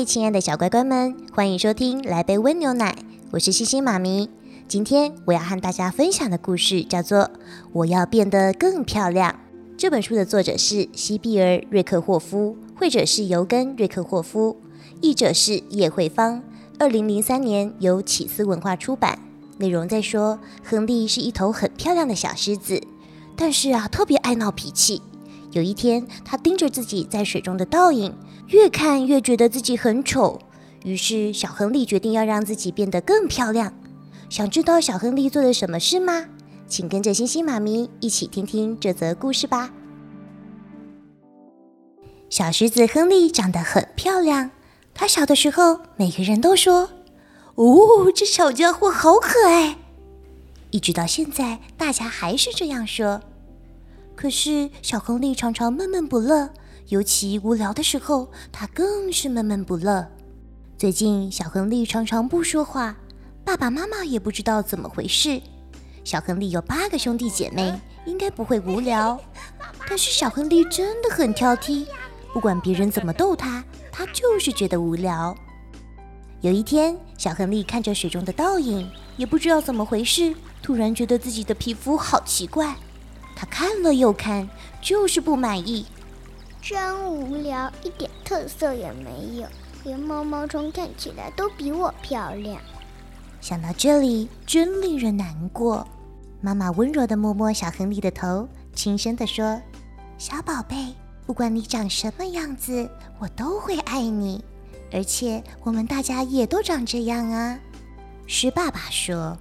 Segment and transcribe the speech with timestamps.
[0.00, 2.96] 嗨，亲爱的小乖乖们，欢迎收听《来杯温牛奶》，
[3.32, 4.30] 我是星星妈咪。
[4.66, 7.18] 今天我要和大家分享的故事叫做
[7.74, 9.30] 《我要变得更漂亮》。
[9.76, 14.56] 这本书的作者是西比尔·瑞克霍夫，绘者是尤根·瑞克霍夫，
[15.02, 16.42] 译者是叶慧芳。
[16.78, 19.18] 二零零三年由启思文化出版。
[19.58, 22.82] 内容在说，亨利是一头很漂亮的小狮子，
[23.36, 25.02] 但是啊，特别爱闹脾气。
[25.52, 28.14] 有一天，他盯着自己在水中的倒影。
[28.48, 30.40] 越看越觉得自己很丑，
[30.84, 33.72] 于是小亨利决定要让自己变得更漂亮。
[34.28, 36.26] 想知道小亨利做了什么事吗？
[36.66, 39.72] 请跟着星星妈咪一起听听这则故事吧。
[42.28, 44.50] 小狮子亨利长得很漂亮，
[44.94, 46.90] 他小的时候每个人都说
[47.54, 49.78] ：“哦，这小家伙好可爱。”
[50.70, 53.20] 一直到现在，大家还是这样说。
[54.20, 56.50] 可是小亨利常常闷闷不乐。
[56.88, 60.06] 尤其无聊的时候，他更是闷闷不乐。
[60.76, 62.94] 最近，小亨利常常不说话，
[63.46, 65.40] 爸爸妈妈也不知道怎么回事。
[66.04, 67.72] 小亨利有八个兄弟姐妹，
[68.04, 69.18] 应该不会无聊。
[69.88, 71.86] 但是小亨利真的很挑剔，
[72.34, 75.34] 不管别人怎么逗他，他就是觉得无聊。
[76.42, 82.76] 有一天，小亨利看着水中的倒影，也不知道怎么回事，突然觉得自己的皮肤好奇怪。
[83.40, 84.46] 他看了又看，
[84.82, 85.86] 就是不满意。
[86.60, 89.48] 真无聊，一点特色也没有，
[89.82, 92.60] 连毛毛虫看起来都比我漂亮。
[93.40, 95.88] 想到这里，真令人难过。
[96.42, 99.58] 妈妈温柔地摸摸小亨利的头，轻声地说
[100.18, 104.44] ：“小宝贝，不管你长什么样子，我都会爱你。
[104.92, 107.58] 而且我们大家也都长这样啊。”
[108.28, 109.38] 狮爸爸说：“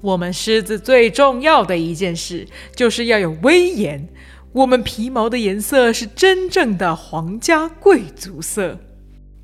[0.00, 4.08] 我们狮子最重要的一件事，就是要有威严。”
[4.52, 8.78] 我们皮毛的颜色是真正的皇家贵族色，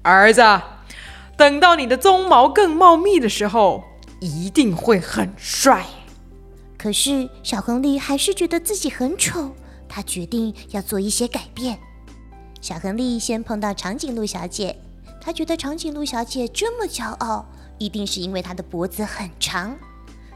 [0.03, 0.41] 儿子，
[1.37, 3.85] 等到你的鬃毛更茂密的时候，
[4.21, 5.85] 一定会很帅。
[6.79, 9.55] 可是小亨利还是觉得自己很丑，
[9.87, 11.79] 他决定要做一些改变。
[12.63, 14.75] 小亨利先碰到长颈鹿小姐，
[15.21, 17.47] 他觉得长颈鹿小姐这么骄傲，
[17.79, 19.77] 一定是因为她的脖子很长。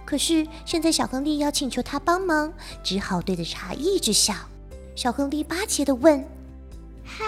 [0.09, 2.51] 可是现在小亨利要请求他帮忙，
[2.83, 4.33] 只好对着茶一直笑。
[4.97, 6.27] 小亨利巴结的问
[7.05, 7.25] ：“嗨，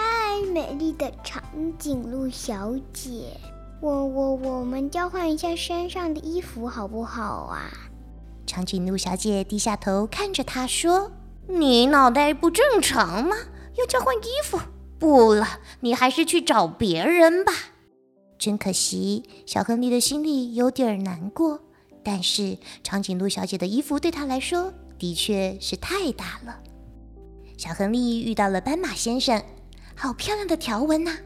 [0.54, 1.42] 美丽的长
[1.78, 3.36] 颈鹿小姐，
[3.82, 7.70] 我我我们交换一下身上的衣服好不好啊？”
[8.48, 11.12] 长颈鹿小姐低下头看着他说
[11.47, 13.36] ：“你脑袋不正常吗？
[13.76, 14.58] 要交换衣服？
[14.98, 15.47] 不了，
[15.80, 17.52] 你还是去找别人吧。”
[18.41, 21.60] 真可惜，小亨利的心里有点难过。
[22.03, 26.59] 但是长颈鹿小姐的衣服对她来说的确是太大了。
[27.56, 29.43] 小亨利遇到了斑马先生，
[29.94, 31.16] 好漂亮的条纹呐！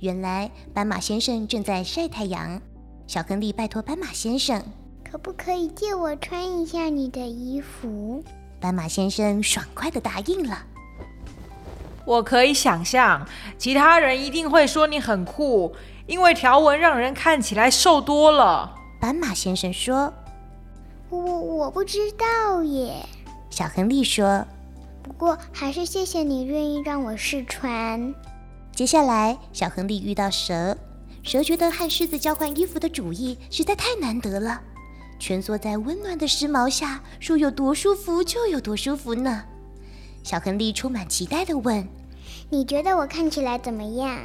[0.00, 2.60] 原来斑马先生正在晒太阳。
[3.06, 4.62] 小亨利拜托斑马先生，
[5.08, 8.24] 可不可以借我穿一下你的衣服？
[8.60, 10.58] 斑马先生爽快的答应了。
[12.06, 15.74] 我可以想象，其他人一定会说你很酷，
[16.06, 18.74] 因为条纹让人看起来瘦多了。
[19.00, 20.12] 斑马先生说
[21.14, 22.94] ：“我我不知道耶。”
[23.50, 24.44] 小亨利说。
[25.02, 28.14] 不过，还是谢谢你愿意让我试穿。
[28.74, 30.74] 接下来，小亨利遇到蛇，
[31.22, 34.58] 蛇觉得和狮子交换衣服的主意实在太难得了。
[35.20, 39.44] 蜷缩在温暖的时髦下，说有多舒服就有多舒服呢。
[40.22, 41.86] 小亨利充满期待地问
[42.48, 44.18] ：“你觉得我看起来怎么样？”“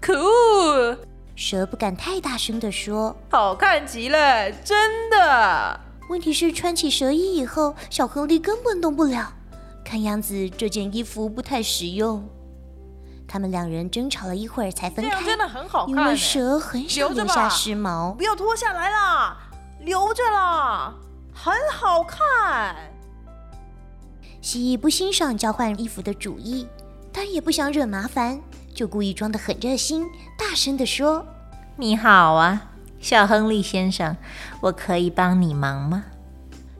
[0.00, 0.96] 可恶！”
[1.34, 9.32] 蛇不敢太大声地说，“好看极了，真的。”问题是穿起蛇衣以后，小亨利根本动不了。
[9.84, 12.28] 看样子这件衣服不太实用。
[13.28, 15.22] 他们两人争吵了一会儿才分开。
[15.22, 18.12] 真的很好看，因为蛇很想留下湿毛。
[18.14, 19.38] 不要脱下来啦，
[19.82, 20.92] 留着啦，
[21.32, 22.74] 很好看。
[24.40, 26.66] 蜥蜴不欣赏交换衣服的主意，
[27.12, 28.40] 但也不想惹麻烦，
[28.74, 31.24] 就故意装得很热心，大声地说
[31.78, 32.69] ：“你好啊，
[33.00, 34.16] 小亨利先生，
[34.60, 36.04] 我可以帮你忙吗？”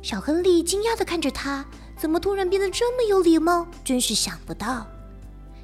[0.02, 1.66] 小亨利惊讶地看着他。
[1.96, 3.66] 怎么突然变得这么有礼貌？
[3.84, 4.86] 真是想不到。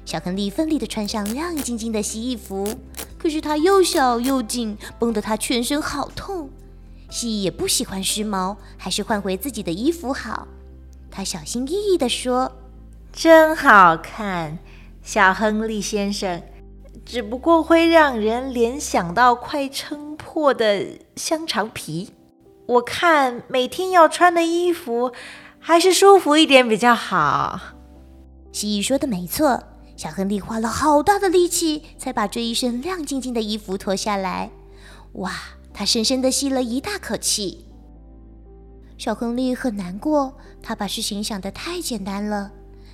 [0.05, 2.75] 小亨利奋力地穿上亮晶晶的蜥蜴服，
[3.17, 6.51] 可是它又小又紧，绷得他全身好痛。
[7.09, 10.47] 蜥蜴也不喜欢时髦，还是换回自己的衣服好。
[11.09, 12.51] 他小心翼翼地说
[13.11, 14.59] ：“真好看，
[15.01, 16.43] 小亨利先生。
[17.03, 20.06] 只不过会让人联想到快撑
[20.37, 20.85] 破的
[21.15, 22.11] 香肠皮。
[22.67, 25.11] 我看每天要穿的衣服，
[25.57, 27.59] 还是舒服一点比较好。”
[28.53, 29.63] 蜥蜴说的没错。
[29.95, 34.51] 小亨利花了好大的力气，才把这一身亮晶晶的衣服脱下来。
[35.13, 35.33] 哇，
[35.73, 37.65] 他深深地吸了一大口气。
[38.95, 42.51] 小亨利很难过，他把事情想得太简单了。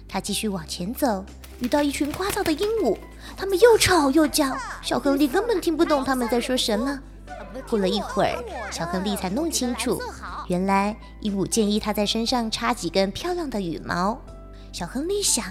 [0.08, 1.26] 他继续往前走，
[1.60, 2.98] 遇到一群聒噪的鹦鹉，
[3.36, 7.02] 他们又吵又叫，小亨利根本听不懂他们在说什么。
[7.70, 10.02] 过了一会儿，小亨利才弄清楚，
[10.48, 14.20] 原来鹦鹉建议他在身上插几根漂亮的羽毛。
[14.72, 15.46] 小亨利想。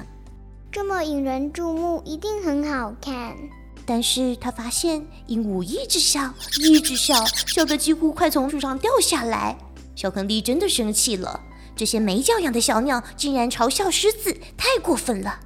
[0.71, 3.37] 这么引人注目，一定很好看。
[3.85, 9.55] 但是他发现鹦鹉一直笑，一直笑，笑得几乎快从树上掉下来。
[9.95, 11.39] 小亨利真的生气了，
[11.77, 15.39] 这些没教养的小鸟竟然嘲笑狮子，太过分了。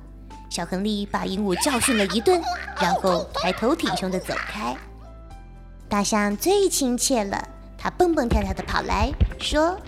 [0.48, 2.40] 小亨利把鹦鹉教训了一顿，
[2.80, 4.76] 然后抬头挺胸的走开。
[5.88, 7.48] 大象最亲切了，
[7.78, 9.78] 它蹦蹦跳跳的跑来说。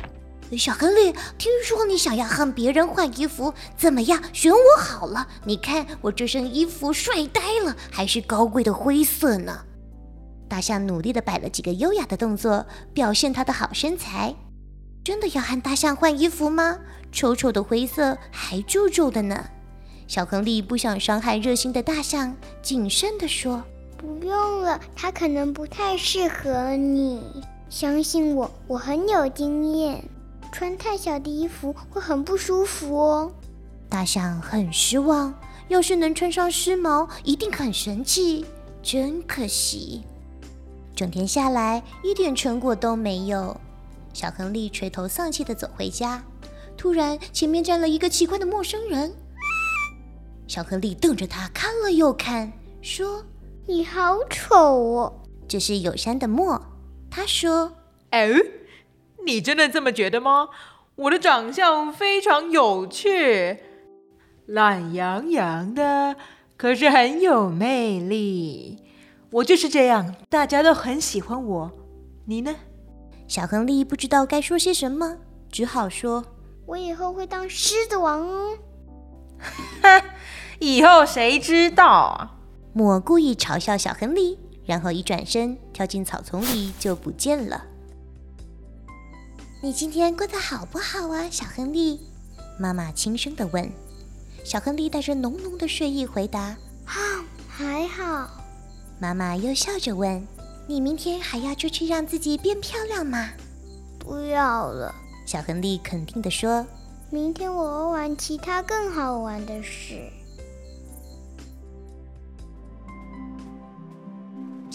[0.57, 4.23] 小亨利，听说你想要和别人换衣服，怎么样？
[4.33, 5.29] 选我好了。
[5.45, 9.65] 你看我这身衣服帅呆了，还是高贵的灰色呢。
[10.49, 12.65] 大象努力的摆了几个优雅的动作，
[12.95, 14.35] 表现他的好身材。
[15.05, 16.79] 真的要和大象换衣服吗？
[17.13, 19.45] 丑丑的灰色还皱皱的呢。
[20.07, 23.63] 小亨利不想伤害热心的大象，谨慎地说
[23.99, 27.21] ：“不用了，它可能不太适合你。
[27.69, 30.03] 相信我，我很有经验。”
[30.51, 33.31] 穿太小的衣服会很不舒服哦。
[33.89, 35.35] 大象很失望，
[35.69, 38.47] 要是能穿上狮毛，一定很神气。
[38.83, 40.05] 真可惜，
[40.95, 43.61] 整天下来一点成果都没有。
[44.15, 46.23] 小亨利垂头丧气地走回家，
[46.77, 49.13] 突然前面站了一个奇怪的陌生人。
[50.47, 52.51] 小亨利瞪着他看了又看，
[52.81, 53.23] 说
[53.69, 56.61] ：“你好丑哦。”这是友善的墨。
[57.11, 57.75] 他说
[58.11, 58.31] ：“哎。”
[59.27, 60.49] 你真的这么觉得吗？
[60.97, 63.59] 我的长相非常有趣，
[64.47, 66.17] 懒洋洋的，
[66.57, 68.79] 可是很有魅力。
[69.31, 71.71] 我就是这样，大家都很喜欢我。
[72.25, 72.57] 你呢？
[73.27, 75.19] 小亨利不知道该说些什么，
[75.53, 76.25] 只好说
[76.65, 78.57] ：“我以后会当狮子王哦。
[79.83, 80.03] ”哈
[80.59, 82.38] 以后谁知道啊？
[82.73, 87.65] 莫故意嘲笑小亨利，然后一转身跳进草丛里就不见了。
[89.61, 92.01] 你今天过得好不好啊，小亨利？
[92.59, 93.71] 妈妈轻声地问。
[94.45, 96.57] 小亨利带着浓浓的睡意回答
[96.87, 96.95] ：“啊，
[97.49, 98.31] 还好。”
[99.01, 100.27] 妈妈又笑着问
[100.67, 103.31] ：“你明天还要出去让自己变漂亮吗
[103.99, 104.95] ？”“不要了。”
[105.27, 106.65] 小亨利肯定地说。
[107.11, 110.11] “明天我会玩其他更好玩的事。”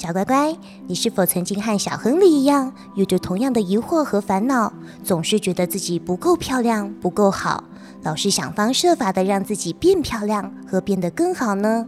[0.03, 0.53] 小乖乖，
[0.87, 7.63] 你是否曾经和小亨利一样，有着同样的疑惑和烦恼，总是觉得自己不够漂亮、不够好，
[8.01, 11.87] 老是想方设法的让自己变漂亮和变得更好呢？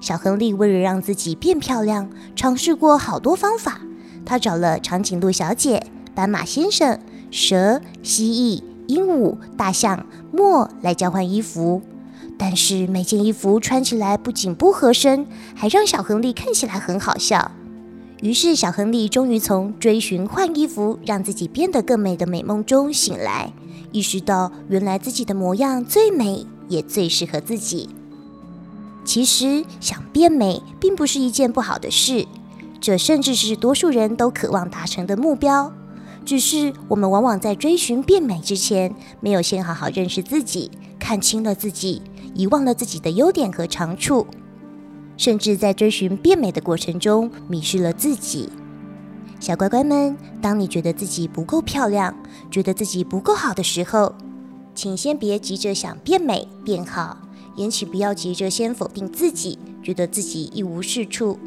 [0.00, 3.78] 小亨利为了让自己变漂亮，尝试过好多方法。
[4.24, 6.98] 他找了长颈鹿小姐、斑马先生、
[7.30, 11.82] 蛇、蜥蜴、鹦鹉、大象、墨来交换衣服。
[12.36, 17.52] 但是每件衣服穿起来不仅不合身，还让小亨利看起来很好笑。
[18.22, 23.52] 于是小亨利终于从追寻换衣服让自己变得更美的美梦中醒来，
[23.92, 27.90] 意识到原来自己的模样最美，也最适合自己。
[29.04, 32.26] 其实想变美并不是一件不好的事，
[32.80, 35.72] 这甚至是多数人都渴望达成的目标。
[36.24, 42.00] 只是我们往往在追寻变美之前，没有先好好认识自己，看清了自己。
[42.34, 44.26] 遗忘了自己的优点和长处，
[45.16, 48.50] 甚至在追寻变美的过程中迷失了自己。
[49.40, 52.14] 小乖乖们，当你觉得自己不够漂亮，
[52.50, 54.14] 觉得自己不够好的时候，
[54.74, 57.18] 请先别急着想变美变好，
[57.54, 61.38] 也请不要急着先否定自己，觉得自己一无是处。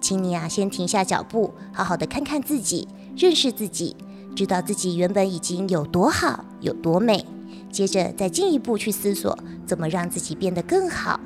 [0.00, 3.94] 请你啊，先停下脚步，好好的看看自己，认识自己，
[4.34, 7.24] 知道自己原本已经有多好，有多美。
[7.72, 9.36] 接着再进一步去思索，
[9.66, 11.18] 怎么让自己变得更好，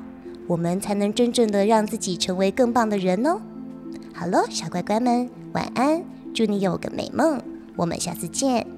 [0.47, 3.39] 我们才能真正的让自己成为更棒的人哦。
[4.13, 6.01] 好了，小乖乖们，晚安，
[6.33, 7.41] 祝你有个美梦，
[7.75, 8.76] 我们下次见。